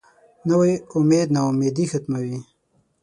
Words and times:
نوی 0.49 0.73
امید 0.97 1.27
نا 1.35 1.41
امیدي 1.49 1.85
ختموي 1.91 2.37